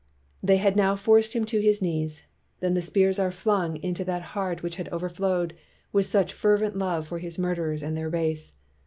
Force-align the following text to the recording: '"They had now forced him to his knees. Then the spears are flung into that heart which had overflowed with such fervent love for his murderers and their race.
'"They 0.41 0.57
had 0.57 0.75
now 0.75 0.95
forced 0.95 1.33
him 1.35 1.45
to 1.45 1.59
his 1.61 1.79
knees. 1.79 2.23
Then 2.59 2.73
the 2.73 2.81
spears 2.81 3.19
are 3.19 3.29
flung 3.29 3.77
into 3.83 4.03
that 4.05 4.23
heart 4.33 4.63
which 4.63 4.77
had 4.77 4.89
overflowed 4.89 5.53
with 5.93 6.07
such 6.07 6.33
fervent 6.33 6.75
love 6.75 7.07
for 7.07 7.19
his 7.19 7.37
murderers 7.37 7.83
and 7.83 7.95
their 7.95 8.09
race. 8.09 8.51